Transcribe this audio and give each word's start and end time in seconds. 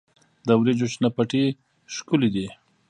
د 0.47 0.49
وریجو 0.59 0.87
شنه 0.93 1.09
پټي 1.15 1.43
ښکلي 1.95 2.29
دي. 2.35 2.47